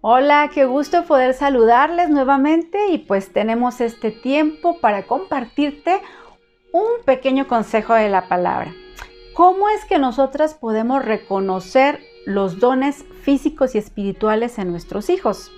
Hola, 0.00 0.50
qué 0.54 0.64
gusto 0.64 1.04
poder 1.06 1.34
saludarles 1.34 2.08
nuevamente 2.08 2.90
y 2.90 2.98
pues 2.98 3.32
tenemos 3.32 3.80
este 3.80 4.12
tiempo 4.12 4.78
para 4.78 5.02
compartirte 5.08 6.00
un 6.72 7.04
pequeño 7.04 7.48
consejo 7.48 7.94
de 7.94 8.08
la 8.08 8.28
palabra. 8.28 8.72
¿Cómo 9.34 9.68
es 9.68 9.84
que 9.84 9.98
nosotras 9.98 10.54
podemos 10.54 11.04
reconocer 11.04 12.00
los 12.26 12.60
dones 12.60 13.04
físicos 13.22 13.74
y 13.74 13.78
espirituales 13.78 14.58
en 14.58 14.70
nuestros 14.70 15.10
hijos? 15.10 15.50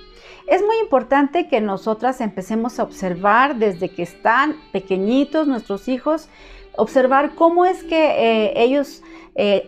Es 0.47 0.63
muy 0.63 0.79
importante 0.79 1.49
que 1.49 1.61
nosotras 1.61 2.21
empecemos 2.21 2.79
a 2.79 2.83
observar 2.83 3.57
desde 3.57 3.91
que 3.91 4.03
están 4.03 4.57
pequeñitos 4.73 5.49
nuestros 5.49 5.87
hijos, 5.87 6.29
observar 6.77 7.35
cómo 7.35 7.67
es 7.67 7.85
que 7.85 8.07
eh, 8.47 8.53
ellos 8.57 9.03
eh, 9.35 9.63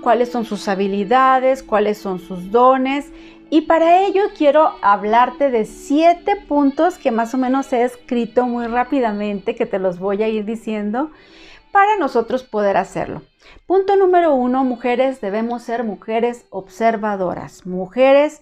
cuáles 0.00 0.30
son 0.30 0.44
sus 0.44 0.66
habilidades, 0.68 1.62
cuáles 1.62 1.98
son 1.98 2.18
sus 2.18 2.50
dones. 2.50 3.12
Y 3.50 3.62
para 3.62 4.02
ello 4.06 4.22
quiero 4.36 4.72
hablarte 4.80 5.50
de 5.50 5.66
siete 5.66 6.36
puntos 6.36 6.96
que 6.96 7.10
más 7.10 7.34
o 7.34 7.38
menos 7.38 7.70
he 7.72 7.82
escrito 7.82 8.46
muy 8.46 8.66
rápidamente, 8.66 9.54
que 9.54 9.66
te 9.66 9.78
los 9.78 9.98
voy 9.98 10.22
a 10.22 10.28
ir 10.28 10.46
diciendo 10.46 11.10
para 11.70 11.98
nosotros 11.98 12.44
poder 12.44 12.78
hacerlo. 12.78 13.22
Punto 13.66 13.96
número 13.96 14.34
uno, 14.34 14.64
mujeres, 14.64 15.20
debemos 15.20 15.62
ser 15.62 15.84
mujeres 15.84 16.46
observadoras, 16.50 17.66
mujeres 17.66 18.40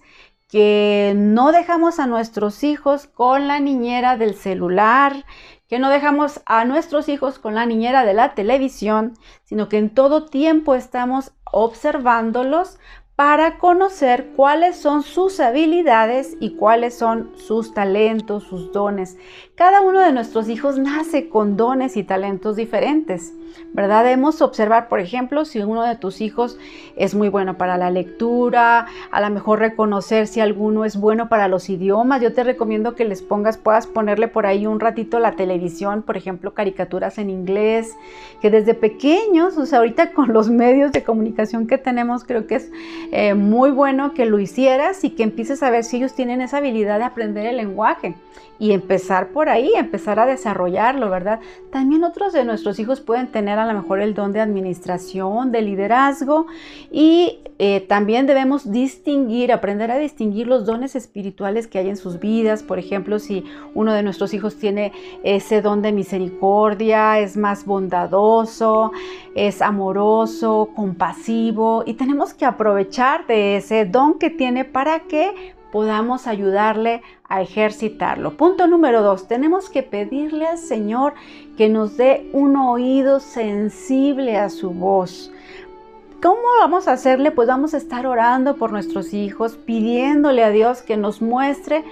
que 0.51 1.13
no 1.15 1.53
dejamos 1.53 1.99
a 1.99 2.07
nuestros 2.07 2.65
hijos 2.65 3.07
con 3.07 3.47
la 3.47 3.61
niñera 3.61 4.17
del 4.17 4.35
celular, 4.35 5.25
que 5.69 5.79
no 5.79 5.89
dejamos 5.89 6.41
a 6.45 6.65
nuestros 6.65 7.07
hijos 7.07 7.39
con 7.39 7.55
la 7.55 7.65
niñera 7.65 8.03
de 8.03 8.13
la 8.13 8.35
televisión, 8.35 9.13
sino 9.45 9.69
que 9.69 9.77
en 9.77 9.89
todo 9.89 10.25
tiempo 10.25 10.75
estamos 10.75 11.31
observándolos 11.45 12.79
para 13.15 13.59
conocer 13.59 14.31
cuáles 14.35 14.75
son 14.75 15.03
sus 15.03 15.39
habilidades 15.39 16.35
y 16.41 16.55
cuáles 16.55 16.97
son 16.97 17.31
sus 17.37 17.73
talentos, 17.73 18.43
sus 18.43 18.73
dones. 18.73 19.17
Cada 19.61 19.81
uno 19.81 19.99
de 19.99 20.11
nuestros 20.11 20.49
hijos 20.49 20.79
nace 20.79 21.29
con 21.29 21.55
dones 21.55 21.95
y 21.95 22.03
talentos 22.03 22.55
diferentes, 22.55 23.31
¿verdad? 23.73 24.03
Debemos 24.03 24.41
observar, 24.41 24.89
por 24.89 24.99
ejemplo, 24.99 25.45
si 25.45 25.59
uno 25.59 25.83
de 25.83 25.95
tus 25.95 26.19
hijos 26.19 26.57
es 26.95 27.13
muy 27.13 27.29
bueno 27.29 27.59
para 27.59 27.77
la 27.77 27.91
lectura, 27.91 28.87
a 29.11 29.21
lo 29.21 29.29
mejor 29.29 29.59
reconocer 29.59 30.25
si 30.25 30.39
alguno 30.39 30.83
es 30.83 30.97
bueno 30.97 31.29
para 31.29 31.47
los 31.47 31.69
idiomas. 31.69 32.23
Yo 32.23 32.33
te 32.33 32.43
recomiendo 32.43 32.95
que 32.95 33.05
les 33.05 33.21
pongas, 33.21 33.59
puedas 33.59 33.85
ponerle 33.85 34.27
por 34.27 34.47
ahí 34.47 34.65
un 34.65 34.79
ratito 34.79 35.19
la 35.19 35.33
televisión, 35.33 36.01
por 36.01 36.17
ejemplo, 36.17 36.55
caricaturas 36.55 37.19
en 37.19 37.29
inglés, 37.29 37.95
que 38.41 38.49
desde 38.49 38.73
pequeños, 38.73 39.57
o 39.59 39.67
sea, 39.67 39.77
ahorita 39.77 40.13
con 40.13 40.33
los 40.33 40.49
medios 40.49 40.91
de 40.91 41.03
comunicación 41.03 41.67
que 41.67 41.77
tenemos, 41.77 42.23
creo 42.23 42.47
que 42.47 42.55
es 42.55 42.71
eh, 43.11 43.35
muy 43.35 43.69
bueno 43.69 44.15
que 44.15 44.25
lo 44.25 44.39
hicieras 44.39 45.03
y 45.03 45.11
que 45.11 45.21
empieces 45.21 45.61
a 45.61 45.69
ver 45.69 45.83
si 45.83 45.97
ellos 45.97 46.15
tienen 46.15 46.41
esa 46.41 46.57
habilidad 46.57 46.97
de 46.97 47.05
aprender 47.05 47.45
el 47.45 47.57
lenguaje 47.57 48.15
y 48.61 48.73
empezar 48.73 49.29
por 49.29 49.49
ahí, 49.51 49.71
empezar 49.75 50.19
a 50.19 50.25
desarrollarlo, 50.25 51.09
¿verdad? 51.09 51.39
También 51.71 52.03
otros 52.03 52.33
de 52.33 52.43
nuestros 52.43 52.79
hijos 52.79 53.01
pueden 53.01 53.31
tener 53.31 53.59
a 53.59 53.65
lo 53.65 53.73
mejor 53.79 54.01
el 54.01 54.13
don 54.13 54.33
de 54.33 54.41
administración, 54.41 55.51
de 55.51 55.61
liderazgo 55.61 56.47
y 56.91 57.39
eh, 57.59 57.81
también 57.81 58.25
debemos 58.25 58.71
distinguir, 58.71 59.51
aprender 59.51 59.91
a 59.91 59.97
distinguir 59.97 60.47
los 60.47 60.65
dones 60.65 60.95
espirituales 60.95 61.67
que 61.67 61.77
hay 61.77 61.89
en 61.89 61.97
sus 61.97 62.19
vidas. 62.19 62.63
Por 62.63 62.79
ejemplo, 62.79 63.19
si 63.19 63.43
uno 63.75 63.93
de 63.93 64.01
nuestros 64.01 64.33
hijos 64.33 64.55
tiene 64.57 64.91
ese 65.23 65.61
don 65.61 65.83
de 65.83 65.91
misericordia, 65.91 67.19
es 67.19 67.37
más 67.37 67.65
bondadoso, 67.65 68.91
es 69.35 69.61
amoroso, 69.61 70.69
compasivo 70.75 71.83
y 71.85 71.93
tenemos 71.93 72.33
que 72.33 72.45
aprovechar 72.45 73.27
de 73.27 73.57
ese 73.57 73.85
don 73.85 74.17
que 74.17 74.29
tiene 74.29 74.65
para 74.65 75.01
que 75.01 75.53
podamos 75.71 76.27
ayudarle 76.27 77.01
a 77.27 77.41
ejercitarlo. 77.41 78.37
Punto 78.37 78.67
número 78.67 79.01
dos, 79.01 79.27
tenemos 79.27 79.69
que 79.69 79.83
pedirle 79.83 80.47
al 80.47 80.57
Señor 80.57 81.13
que 81.57 81.69
nos 81.69 81.97
dé 81.97 82.29
un 82.33 82.55
oído 82.57 83.19
sensible 83.19 84.37
a 84.37 84.49
su 84.49 84.71
voz. 84.71 85.31
¿Cómo 86.21 86.41
vamos 86.59 86.87
a 86.87 86.93
hacerle? 86.93 87.31
Pues 87.31 87.47
vamos 87.47 87.73
a 87.73 87.77
estar 87.77 88.05
orando 88.05 88.55
por 88.55 88.71
nuestros 88.71 89.13
hijos, 89.13 89.57
pidiéndole 89.57 90.43
a 90.43 90.51
Dios 90.51 90.83
que 90.83 90.95
nos 90.95 91.19
muestre 91.21 91.83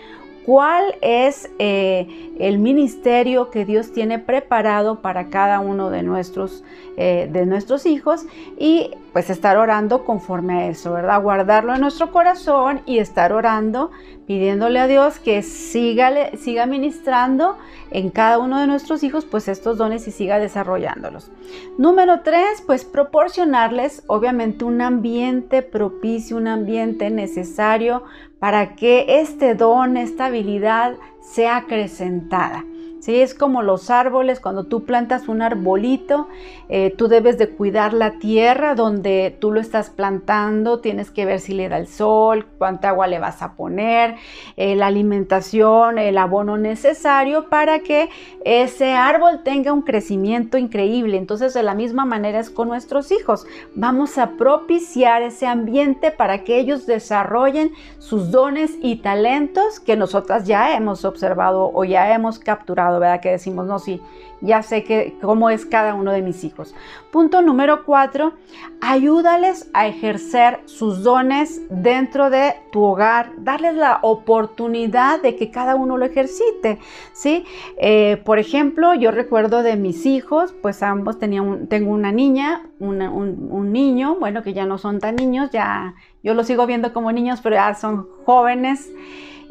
cuál 0.45 0.95
es 1.01 1.49
eh, 1.59 2.07
el 2.39 2.59
ministerio 2.59 3.49
que 3.51 3.65
Dios 3.65 3.91
tiene 3.91 4.19
preparado 4.19 5.01
para 5.01 5.29
cada 5.29 5.59
uno 5.59 5.89
de 5.89 6.03
nuestros, 6.03 6.63
eh, 6.97 7.29
de 7.31 7.45
nuestros 7.45 7.85
hijos 7.85 8.25
y 8.57 8.91
pues 9.13 9.29
estar 9.29 9.57
orando 9.57 10.05
conforme 10.05 10.59
a 10.59 10.67
eso, 10.67 10.93
¿verdad? 10.93 11.21
Guardarlo 11.21 11.73
en 11.73 11.81
nuestro 11.81 12.11
corazón 12.11 12.81
y 12.85 12.99
estar 12.99 13.33
orando, 13.33 13.91
pidiéndole 14.27 14.79
a 14.79 14.87
Dios 14.87 15.19
que 15.19 15.41
siga, 15.41 16.11
siga 16.37 16.65
ministrando 16.65 17.57
en 17.91 18.09
cada 18.11 18.37
uno 18.37 18.59
de 18.59 18.67
nuestros 18.67 19.03
hijos, 19.03 19.25
pues 19.25 19.47
estos 19.47 19.77
dones 19.77 20.07
y 20.07 20.11
siga 20.11 20.37
desarrollándolos. 20.39 21.31
Número 21.77 22.21
tres, 22.21 22.61
pues 22.65 22.85
proporcionarles 22.85 24.03
obviamente 24.07 24.65
un 24.65 24.81
ambiente 24.81 25.61
propicio, 25.63 26.37
un 26.37 26.47
ambiente 26.47 27.09
necesario 27.09 28.03
para 28.39 28.75
que 28.75 29.21
este 29.21 29.55
don, 29.55 29.97
esta 29.97 30.27
habilidad 30.27 30.93
sea 31.21 31.57
acrecentada. 31.57 32.63
¿Sí? 32.99 33.21
Es 33.21 33.33
como 33.33 33.61
los 33.61 33.89
árboles, 33.89 34.39
cuando 34.39 34.65
tú 34.65 34.85
plantas 34.85 35.27
un 35.27 35.41
arbolito, 35.41 36.27
eh, 36.69 36.93
tú 36.97 37.07
debes 37.07 37.37
de 37.37 37.49
cuidar 37.49 37.93
la 37.93 38.19
tierra 38.19 38.75
donde 38.75 39.35
tú 39.39 39.51
lo 39.51 39.59
estás 39.59 39.89
plantando, 39.89 40.79
tienes 40.79 41.11
que 41.11 41.25
ver 41.25 41.39
si 41.39 41.53
le 41.53 41.69
da 41.69 41.77
el 41.77 41.87
sol, 41.87 42.45
cuánta 42.57 42.89
agua 42.89 43.07
le 43.07 43.19
vas 43.19 43.41
a 43.41 43.53
poner, 43.53 44.15
eh, 44.57 44.75
la 44.75 44.87
alimentación, 44.87 45.97
el 45.97 46.17
abono 46.17 46.57
necesario 46.57 47.49
para 47.49 47.79
que 47.79 48.09
ese 48.45 48.93
árbol 48.93 49.41
tenga 49.43 49.73
un 49.73 49.81
crecimiento 49.81 50.57
increíble. 50.57 51.17
Entonces 51.17 51.53
de 51.53 51.63
la 51.63 51.75
misma 51.75 52.05
manera 52.05 52.39
es 52.39 52.49
con 52.49 52.67
nuestros 52.67 53.11
hijos. 53.11 53.45
Vamos 53.75 54.17
a 54.17 54.31
propiciar 54.31 55.21
ese 55.21 55.47
ambiente 55.47 56.11
para 56.11 56.43
que 56.43 56.59
ellos 56.59 56.85
desarrollen 56.85 57.71
sus 57.97 58.31
dones 58.31 58.71
y 58.81 58.97
talentos 58.97 59.79
que 59.79 59.95
nosotras 59.95 60.45
ya 60.45 60.75
hemos 60.75 61.05
observado 61.05 61.71
o 61.73 61.83
ya 61.83 62.13
hemos 62.13 62.39
capturado 62.39 62.88
¿verdad? 62.97 63.21
Que 63.21 63.31
decimos, 63.31 63.67
no, 63.67 63.77
sí, 63.77 64.01
ya 64.41 64.63
sé 64.63 64.83
que, 64.83 65.17
cómo 65.21 65.49
es 65.49 65.65
cada 65.65 65.93
uno 65.93 66.11
de 66.11 66.21
mis 66.21 66.43
hijos. 66.43 66.73
Punto 67.11 67.41
número 67.41 67.83
cuatro, 67.85 68.33
ayúdales 68.81 69.69
a 69.73 69.87
ejercer 69.87 70.61
sus 70.65 71.03
dones 71.03 71.61
dentro 71.69 72.29
de 72.29 72.55
tu 72.71 72.83
hogar, 72.83 73.31
darles 73.37 73.75
la 73.75 73.99
oportunidad 74.01 75.21
de 75.21 75.35
que 75.35 75.51
cada 75.51 75.75
uno 75.75 75.97
lo 75.97 76.05
ejercite, 76.05 76.79
¿sí? 77.13 77.45
Eh, 77.77 78.21
por 78.23 78.39
ejemplo, 78.39 78.93
yo 78.93 79.11
recuerdo 79.11 79.61
de 79.61 79.75
mis 79.75 80.05
hijos, 80.05 80.53
pues 80.61 80.81
ambos 80.83 81.19
tenían, 81.19 81.67
tengo 81.67 81.91
una 81.91 82.11
niña, 82.11 82.63
un, 82.79 83.01
un 83.01 83.73
niño, 83.73 84.15
bueno, 84.19 84.41
que 84.41 84.53
ya 84.53 84.65
no 84.65 84.77
son 84.77 84.99
tan 84.99 85.15
niños, 85.17 85.49
ya 85.51 85.95
yo 86.23 86.33
los 86.33 86.47
sigo 86.47 86.65
viendo 86.65 86.93
como 86.93 87.11
niños, 87.11 87.39
pero 87.41 87.55
ya 87.55 87.73
son 87.75 88.07
jóvenes. 88.25 88.89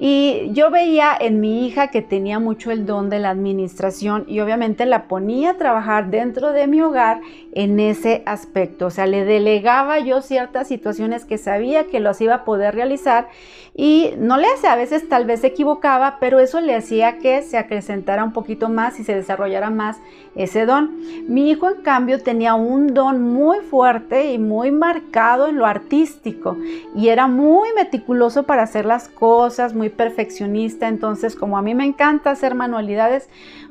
Y 0.00 0.50
yo 0.53 0.70
veía 0.70 1.16
en 1.19 1.41
mi 1.41 1.66
hija 1.66 1.88
que 1.88 2.03
tenía 2.03 2.38
mucho 2.38 2.70
el 2.70 2.86
don 2.86 3.10
de 3.10 3.19
la 3.19 3.31
administración 3.31 4.25
y 4.28 4.38
obviamente 4.38 4.86
la 4.86 5.09
ponía 5.09 5.50
a 5.50 5.56
trabajar 5.56 6.09
dentro 6.09 6.53
de 6.53 6.69
mi 6.69 6.81
hogar 6.81 7.20
en 7.53 7.81
ese 7.81 8.22
aspecto. 8.25 8.86
O 8.86 8.91
sea, 8.91 9.06
le 9.06 9.25
delegaba 9.25 9.98
yo 9.98 10.22
ciertas 10.22 10.69
situaciones 10.69 11.25
que 11.25 11.36
sabía 11.36 11.88
que 11.88 11.98
los 11.98 12.20
iba 12.20 12.34
a 12.34 12.44
poder 12.44 12.76
realizar 12.76 13.28
y 13.75 14.12
no 14.19 14.36
le 14.36 14.47
hacía, 14.47 14.72
a 14.72 14.76
veces 14.76 15.09
tal 15.09 15.25
vez 15.25 15.41
se 15.41 15.48
equivocaba, 15.48 16.19
pero 16.20 16.38
eso 16.38 16.60
le 16.60 16.76
hacía 16.76 17.19
que 17.19 17.42
se 17.42 17.59
acrecentara 17.59 18.22
un 18.22 18.32
poquito 18.32 18.69
más 18.69 19.00
y 19.00 19.04
se 19.04 19.16
desarrollara 19.16 19.70
más 19.70 19.98
ese 20.38 20.65
don. 20.65 20.97
Mi 21.28 21.50
hijo 21.50 21.69
en 21.69 21.82
cambio 21.82 22.22
tenía 22.22 22.54
un 22.54 22.94
don 22.94 23.21
muy 23.21 23.59
fuerte 23.59 24.32
y 24.32 24.38
muy 24.38 24.71
marcado 24.71 25.49
en 25.49 25.56
lo 25.56 25.66
artístico 25.66 26.56
y 26.94 27.09
era 27.09 27.26
muy 27.26 27.69
meticuloso 27.75 28.44
para 28.44 28.62
hacer 28.62 28.87
las 28.87 29.09
cosas, 29.09 29.74
muy 29.74 29.91
perfeccionista, 29.91 30.89
entonces 30.89 31.34
como 31.34 31.59
a 31.59 31.62
mí 31.62 31.74
me 31.74 31.84
encanta 31.84 32.30
hacer 32.30 32.54
manualidades, 32.54 33.28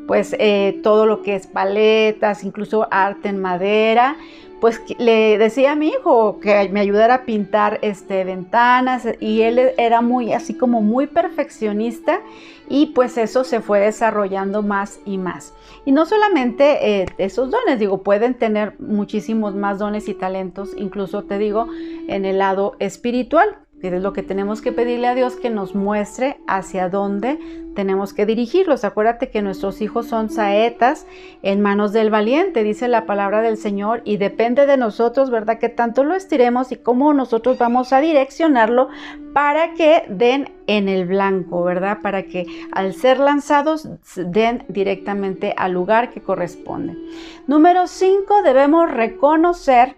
pues 0.07 0.35
eh, 0.39 0.79
todo 0.83 1.05
lo 1.05 1.21
que 1.21 1.35
es 1.35 1.47
paletas, 1.47 2.43
incluso 2.43 2.87
arte 2.91 3.29
en 3.29 3.39
madera, 3.39 4.17
pues 4.59 4.81
le 4.97 5.37
decía 5.37 5.73
a 5.73 5.75
mi 5.75 5.89
hijo 5.89 6.39
que 6.39 6.69
me 6.69 6.79
ayudara 6.79 7.13
a 7.15 7.25
pintar 7.25 7.79
este, 7.81 8.23
ventanas 8.23 9.07
y 9.19 9.41
él 9.41 9.71
era 9.77 10.01
muy 10.01 10.33
así 10.33 10.55
como 10.55 10.81
muy 10.81 11.07
perfeccionista 11.07 12.21
y 12.69 12.87
pues 12.87 13.17
eso 13.17 13.43
se 13.43 13.61
fue 13.61 13.79
desarrollando 13.79 14.61
más 14.61 14.99
y 15.05 15.17
más. 15.17 15.53
Y 15.85 15.91
no 15.91 16.05
solamente 16.05 17.01
eh, 17.01 17.05
esos 17.17 17.49
dones, 17.51 17.79
digo, 17.79 18.03
pueden 18.03 18.33
tener 18.33 18.73
muchísimos 18.79 19.55
más 19.55 19.79
dones 19.79 20.09
y 20.09 20.13
talentos, 20.13 20.71
incluso 20.75 21.23
te 21.23 21.37
digo, 21.37 21.67
en 22.07 22.25
el 22.25 22.39
lado 22.39 22.75
espiritual. 22.79 23.59
Es 23.81 24.01
lo 24.01 24.11
que 24.11 24.23
tenemos 24.23 24.61
que 24.61 24.71
pedirle 24.71 25.07
a 25.07 25.15
Dios 25.15 25.35
que 25.35 25.49
nos 25.49 25.75
muestre 25.75 26.37
hacia 26.47 26.89
dónde 26.89 27.39
tenemos 27.75 28.11
que 28.13 28.25
dirigirlos. 28.25 28.83
Acuérdate 28.83 29.29
que 29.29 29.43
nuestros 29.43 29.81
hijos 29.81 30.07
son 30.07 30.31
saetas 30.31 31.05
en 31.43 31.61
manos 31.61 31.93
del 31.93 32.09
valiente, 32.09 32.63
dice 32.63 32.87
la 32.87 33.05
palabra 33.05 33.41
del 33.41 33.55
Señor, 33.55 34.01
y 34.03 34.17
depende 34.17 34.65
de 34.65 34.77
nosotros, 34.77 35.29
¿verdad? 35.29 35.59
Que 35.59 35.69
tanto 35.69 36.03
lo 36.03 36.15
estiremos 36.15 36.71
y 36.71 36.77
cómo 36.77 37.13
nosotros 37.13 37.59
vamos 37.59 37.93
a 37.93 38.01
direccionarlo 38.01 38.89
para 39.33 39.73
que 39.75 40.05
den 40.09 40.49
en 40.65 40.89
el 40.89 41.05
blanco, 41.05 41.63
¿verdad? 41.63 41.99
Para 42.01 42.23
que 42.23 42.47
al 42.71 42.93
ser 42.93 43.19
lanzados 43.19 43.87
den 44.15 44.65
directamente 44.69 45.53
al 45.55 45.73
lugar 45.73 46.09
que 46.09 46.21
corresponde. 46.21 46.97
Número 47.45 47.85
5, 47.85 48.41
debemos 48.41 48.91
reconocer 48.91 49.97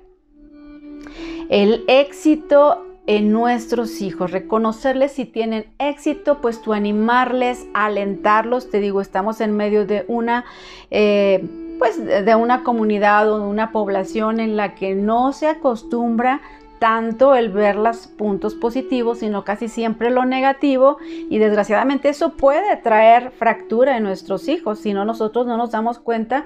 el 1.49 1.85
éxito 1.87 2.88
en 3.09 3.31
nuestros 3.31 4.01
hijos, 4.01 4.29
reconocerles 4.29 5.13
si 5.13 5.25
tienen 5.25 5.65
éxito, 5.79 6.41
pues 6.41 6.61
tú 6.61 6.73
animarles, 6.73 7.65
alentarlos. 7.73 8.69
Te 8.69 8.79
digo, 8.79 9.01
estamos 9.01 9.41
en 9.41 9.57
medio 9.57 9.87
de 9.87 10.05
una, 10.07 10.45
eh, 10.91 11.43
pues 11.79 12.05
de 12.05 12.35
una 12.35 12.63
comunidad 12.63 13.33
o 13.33 13.39
de 13.39 13.45
una 13.45 13.71
población 13.71 14.39
en 14.39 14.55
la 14.55 14.75
que 14.75 14.93
no 14.93 15.33
se 15.33 15.47
acostumbra 15.47 16.41
tanto 16.77 17.33
el 17.33 17.49
ver 17.49 17.77
los 17.77 18.05
puntos 18.05 18.53
positivos, 18.53 19.17
sino 19.17 19.43
casi 19.43 19.69
siempre 19.69 20.11
lo 20.11 20.25
negativo 20.25 20.97
y 21.01 21.39
desgraciadamente 21.39 22.09
eso 22.09 22.33
puede 22.33 22.77
traer 22.77 23.31
fractura 23.31 23.97
en 23.97 24.03
nuestros 24.03 24.47
hijos 24.47 24.77
si 24.79 24.93
no 24.93 25.03
nosotros 25.03 25.47
no 25.47 25.57
nos 25.57 25.71
damos 25.71 25.97
cuenta 25.97 26.45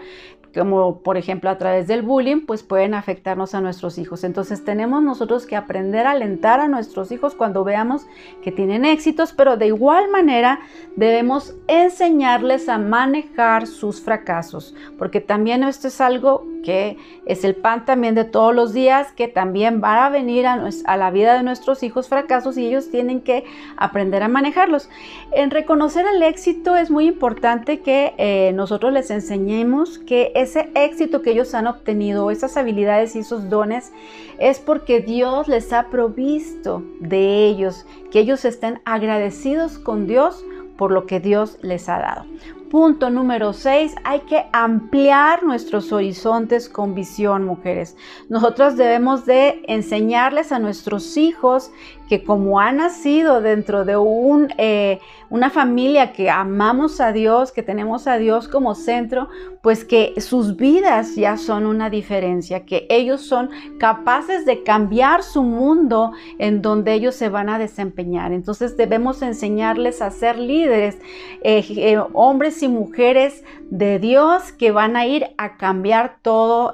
como 0.53 0.99
por 0.99 1.17
ejemplo 1.17 1.49
a 1.49 1.57
través 1.57 1.87
del 1.87 2.01
bullying, 2.01 2.45
pues 2.45 2.63
pueden 2.63 2.93
afectarnos 2.93 3.55
a 3.55 3.61
nuestros 3.61 3.97
hijos. 3.97 4.23
Entonces 4.23 4.63
tenemos 4.63 5.01
nosotros 5.01 5.45
que 5.45 5.55
aprender 5.55 6.05
a 6.05 6.11
alentar 6.11 6.59
a 6.59 6.67
nuestros 6.67 7.11
hijos 7.11 7.33
cuando 7.35 7.63
veamos 7.63 8.05
que 8.43 8.51
tienen 8.51 8.85
éxitos, 8.85 9.33
pero 9.33 9.57
de 9.57 9.67
igual 9.67 10.09
manera 10.09 10.59
debemos 10.95 11.55
enseñarles 11.67 12.69
a 12.69 12.77
manejar 12.77 13.67
sus 13.67 14.01
fracasos, 14.01 14.75
porque 14.97 15.21
también 15.21 15.63
esto 15.63 15.87
es 15.87 16.01
algo 16.01 16.45
que 16.63 16.97
es 17.25 17.43
el 17.43 17.55
pan 17.55 17.85
también 17.85 18.15
de 18.15 18.23
todos 18.23 18.55
los 18.55 18.73
días, 18.73 19.11
que 19.11 19.27
también 19.27 19.81
va 19.83 20.05
a 20.05 20.09
venir 20.09 20.47
a, 20.47 20.97
la 20.97 21.11
vida 21.11 21.35
de 21.35 21.43
nuestros 21.43 21.83
hijos 21.83 22.07
fracasos 22.07 22.57
y 22.57 22.65
ellos 22.65 22.89
tienen 22.89 23.21
que 23.21 23.43
aprender 23.77 24.23
a 24.23 24.27
manejarlos. 24.29 24.89
En 25.33 25.51
reconocer 25.51 26.05
el 26.07 26.23
éxito 26.23 26.75
es 26.75 26.89
muy 26.89 27.05
importante 27.05 27.81
que 27.81 28.13
eh, 28.17 28.51
nosotros 28.55 28.93
les 28.93 29.11
enseñemos 29.11 29.99
que 29.99 30.31
ese 30.43 30.69
éxito 30.75 31.21
que 31.21 31.31
ellos 31.31 31.53
han 31.53 31.67
obtenido, 31.67 32.31
esas 32.31 32.57
habilidades 32.57 33.15
y 33.15 33.19
esos 33.19 33.49
dones, 33.49 33.91
es 34.39 34.59
porque 34.59 35.01
Dios 35.01 35.47
les 35.47 35.73
ha 35.73 35.89
provisto 35.89 36.83
de 36.99 37.45
ellos, 37.45 37.85
que 38.11 38.19
ellos 38.19 38.45
estén 38.45 38.81
agradecidos 38.85 39.79
con 39.79 40.07
Dios 40.07 40.43
por 40.77 40.91
lo 40.91 41.05
que 41.05 41.19
Dios 41.19 41.57
les 41.61 41.89
ha 41.89 41.99
dado. 41.99 42.25
Punto 42.73 43.11
número 43.11 43.53
6, 43.53 43.93
hay 44.03 44.21
que 44.21 44.45
ampliar 44.51 45.43
nuestros 45.43 45.91
horizontes 45.91 46.67
con 46.67 46.95
visión, 46.95 47.43
mujeres. 47.45 47.95
Nosotros 48.29 48.77
debemos 48.77 49.27
de 49.27 49.61
enseñarles 49.67 50.51
a 50.51 50.57
nuestros 50.57 51.15
hijos 51.15 51.71
que 52.09 52.23
como 52.23 52.59
han 52.59 52.77
nacido 52.77 53.41
dentro 53.41 53.85
de 53.85 53.97
un, 53.97 54.49
eh, 54.57 54.99
una 55.29 55.49
familia 55.49 56.11
que 56.11 56.29
amamos 56.29 56.99
a 56.99 57.11
Dios, 57.11 57.51
que 57.51 57.63
tenemos 57.63 58.07
a 58.07 58.17
Dios 58.17 58.47
como 58.47 58.75
centro, 58.75 59.29
pues 59.61 59.85
que 59.85 60.13
sus 60.19 60.57
vidas 60.57 61.15
ya 61.15 61.37
son 61.37 61.65
una 61.65 61.89
diferencia, 61.89 62.65
que 62.65 62.85
ellos 62.89 63.21
son 63.21 63.49
capaces 63.79 64.45
de 64.45 64.63
cambiar 64.63 65.23
su 65.23 65.43
mundo 65.43 66.11
en 66.37 66.61
donde 66.61 66.93
ellos 66.93 67.15
se 67.15 67.29
van 67.29 67.49
a 67.49 67.57
desempeñar. 67.57 68.31
Entonces 68.31 68.75
debemos 68.77 69.21
enseñarles 69.21 70.01
a 70.01 70.11
ser 70.11 70.37
líderes, 70.37 70.97
eh, 71.41 71.65
eh, 71.69 71.99
hombres 72.13 72.61
y 72.61 72.67
mujeres 72.67 73.43
de 73.69 73.99
Dios 73.99 74.51
que 74.51 74.71
van 74.71 74.95
a 74.95 75.05
ir 75.05 75.27
a 75.37 75.57
cambiar 75.57 76.17
todo, 76.21 76.73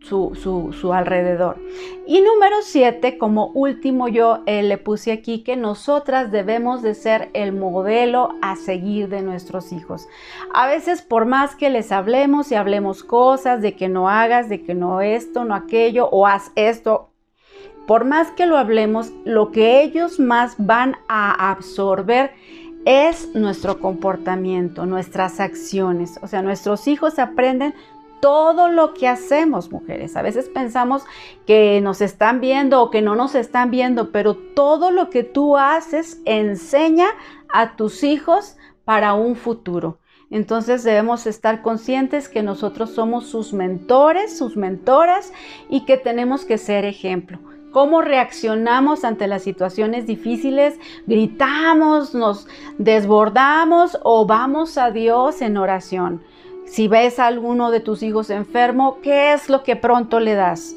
su, 0.00 0.92
alrededor. 0.92 1.58
Y 2.06 2.20
número 2.22 2.56
siete, 2.62 3.18
como 3.18 3.48
último 3.48 4.08
yo 4.08 4.42
eh, 4.46 4.62
le 4.62 4.78
puse 4.78 5.12
aquí 5.12 5.42
que 5.42 5.56
nosotras 5.56 6.32
debemos 6.32 6.82
de 6.82 6.94
ser 6.94 7.30
el 7.34 7.52
modelo 7.52 8.34
a 8.42 8.56
seguir 8.56 9.08
de 9.08 9.22
nuestros 9.22 9.72
hijos. 9.72 10.08
A 10.54 10.66
veces 10.66 11.02
por 11.02 11.26
más 11.26 11.54
que 11.54 11.70
les 11.70 11.92
hablemos 11.92 12.50
y 12.50 12.54
hablemos 12.54 13.04
cosas 13.04 13.62
de 13.62 13.76
que 13.76 13.88
no 13.88 14.08
hagas, 14.08 14.48
de 14.48 14.62
que 14.62 14.74
no 14.74 15.00
esto, 15.00 15.44
no 15.44 15.54
aquello, 15.54 16.08
o 16.10 16.26
haz 16.26 16.50
esto, 16.54 17.10
por 17.86 18.04
más 18.04 18.30
que 18.30 18.46
lo 18.46 18.56
hablemos, 18.56 19.12
lo 19.24 19.50
que 19.50 19.82
ellos 19.82 20.20
más 20.20 20.54
van 20.58 20.96
a 21.08 21.50
absorber 21.50 22.30
es 22.84 23.34
nuestro 23.34 23.80
comportamiento, 23.80 24.86
nuestras 24.86 25.40
acciones. 25.40 26.18
O 26.22 26.28
sea, 26.28 26.42
nuestros 26.42 26.86
hijos 26.88 27.18
aprenden 27.18 27.74
todo 28.20 28.68
lo 28.68 28.94
que 28.94 29.08
hacemos, 29.08 29.70
mujeres. 29.70 30.16
A 30.16 30.22
veces 30.22 30.48
pensamos 30.48 31.04
que 31.46 31.80
nos 31.80 32.00
están 32.00 32.40
viendo 32.40 32.82
o 32.82 32.90
que 32.90 33.02
no 33.02 33.14
nos 33.14 33.34
están 33.34 33.70
viendo, 33.70 34.12
pero 34.12 34.34
todo 34.34 34.90
lo 34.90 35.10
que 35.10 35.24
tú 35.24 35.56
haces 35.56 36.20
enseña 36.24 37.08
a 37.52 37.76
tus 37.76 38.04
hijos 38.04 38.56
para 38.84 39.14
un 39.14 39.36
futuro. 39.36 39.98
Entonces 40.30 40.84
debemos 40.84 41.26
estar 41.26 41.60
conscientes 41.60 42.28
que 42.28 42.42
nosotros 42.42 42.90
somos 42.90 43.26
sus 43.26 43.52
mentores, 43.52 44.38
sus 44.38 44.56
mentoras 44.56 45.32
y 45.68 45.84
que 45.84 45.96
tenemos 45.96 46.44
que 46.44 46.56
ser 46.56 46.84
ejemplo. 46.84 47.40
¿Cómo 47.72 48.00
reaccionamos 48.02 49.04
ante 49.04 49.26
las 49.28 49.42
situaciones 49.42 50.06
difíciles? 50.06 50.78
¿Gritamos, 51.06 52.14
nos 52.14 52.48
desbordamos 52.78 53.98
o 54.02 54.26
vamos 54.26 54.76
a 54.76 54.90
Dios 54.90 55.40
en 55.40 55.56
oración? 55.56 56.22
Si 56.70 56.86
ves 56.86 57.18
a 57.18 57.26
alguno 57.26 57.72
de 57.72 57.80
tus 57.80 58.00
hijos 58.04 58.30
enfermo, 58.30 58.98
¿qué 59.02 59.32
es 59.32 59.48
lo 59.50 59.64
que 59.64 59.74
pronto 59.74 60.20
le 60.20 60.34
das? 60.34 60.76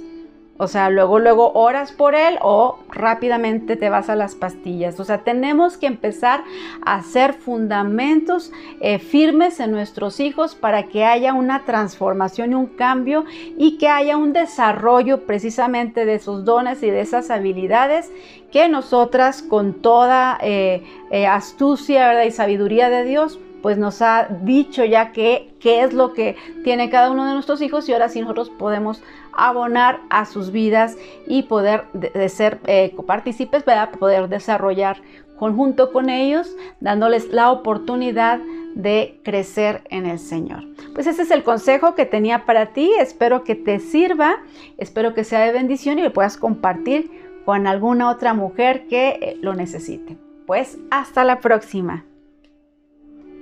O 0.57 0.68
sea, 0.68 0.90
luego, 0.90 1.19
luego 1.19 1.51
oras 1.54 1.92
por 1.92 2.16
él 2.16 2.40
o 2.42 2.80
rápidamente 2.90 3.75
te 3.75 3.90
vas 3.90 4.10
a 4.10 4.16
las 4.16 4.34
pastillas. 4.34 5.00
O 5.00 5.04
sea, 5.04 5.19
tenemos 5.19 5.78
que 5.78 5.86
empezar 5.86 6.44
a 6.84 6.95
hacer 6.95 7.34
fundamentos 7.34 8.51
eh, 8.81 8.98
firmes 8.98 9.60
en 9.60 9.69
nuestros 9.69 10.19
hijos 10.19 10.56
para 10.56 10.88
que 10.88 11.06
haya 11.06 11.36
una 11.36 11.63
transformación 11.63 12.54
y 12.54 12.56
un 12.56 12.66
cambio 12.66 13.25
y 13.60 13.78
que 13.78 13.88
haya 13.88 14.18
un 14.18 14.34
desarrollo 14.34 15.28
precisamente 15.28 16.06
de 16.06 16.16
esos 16.16 16.44
dones 16.44 16.81
y 16.81 16.89
de 16.89 17.01
esas 17.01 17.30
habilidades 17.30 18.12
que 18.51 18.68
nosotras 18.68 19.44
con 19.44 19.75
toda 19.75 20.39
eh, 20.42 20.81
eh, 21.12 21.28
astucia 21.28 22.25
y 22.25 22.31
sabiduría 22.31 22.89
de 22.89 23.04
Dios 23.04 23.38
pues 23.63 23.77
nos 23.77 24.01
ha 24.01 24.27
dicho 24.42 24.83
ya 24.83 25.13
que 25.13 25.56
qué 25.62 25.83
es 25.83 25.94
lo 25.94 26.13
que 26.13 26.36
tiene 26.65 26.89
cada 26.89 27.10
uno 27.10 27.25
de 27.25 27.33
nuestros 27.33 27.62
hijos 27.62 27.88
y 27.88 27.94
ahora 27.94 28.10
sí 28.10 28.19
nosotros 28.19 28.50
podemos 28.50 29.01
abonar 29.31 30.01
a 30.10 30.25
sus 30.25 30.51
vidas 30.51 30.98
y 31.27 31.44
poder 31.44 31.86
de, 31.94 32.27
ser 32.27 32.60
eh, 32.68 32.94
partícipes, 33.07 33.63
poder 33.98 34.27
desarrollar 34.27 34.98
conjunto 35.39 35.94
con 35.94 36.10
ellos, 36.10 36.56
dándoles 36.82 37.29
la 37.29 37.51
oportunidad 37.51 38.39
de 38.75 39.22
crecer 39.24 39.84
en 39.89 40.08
el 40.08 40.20
Señor. 40.20 40.65
Pues 40.93 41.08
ese 41.08 41.22
es 41.22 41.32
el 41.32 41.43
consejo 41.43 41.96
que 41.96 42.05
tenía 42.05 42.46
para 42.46 42.74
ti, 42.74 42.91
espero 43.00 43.46
que 43.46 43.55
te 43.55 43.79
sirva, 43.79 44.39
espero 44.77 45.13
que 45.13 45.24
sea 45.24 45.39
de 45.39 45.53
bendición 45.53 46.00
y 46.00 46.01
lo 46.01 46.12
puedas 46.12 46.38
compartir 46.38 47.10
con 47.46 47.65
alguna 47.65 48.10
otra 48.10 48.34
mujer 48.34 48.88
que 48.88 49.20
eh, 49.22 49.38
lo 49.41 49.53
necesite. 49.53 50.17
Pues 50.46 50.77
hasta 50.91 51.24
la 51.24 51.39
próxima. 51.39 52.03